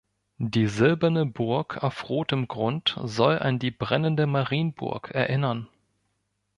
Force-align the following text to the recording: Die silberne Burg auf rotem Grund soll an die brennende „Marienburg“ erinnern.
Die 0.39 0.65
silberne 0.65 1.27
Burg 1.27 1.83
auf 1.83 2.09
rotem 2.09 2.47
Grund 2.47 2.97
soll 3.03 3.37
an 3.37 3.59
die 3.59 3.69
brennende 3.69 4.25
„Marienburg“ 4.25 5.11
erinnern. 5.11 5.67